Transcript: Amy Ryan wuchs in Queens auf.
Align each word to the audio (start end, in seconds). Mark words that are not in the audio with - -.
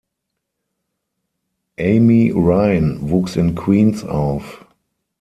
Amy 1.77 2.31
Ryan 2.31 3.07
wuchs 3.11 3.35
in 3.37 3.53
Queens 3.53 4.03
auf. 4.03 4.65